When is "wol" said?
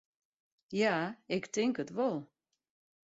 1.97-2.17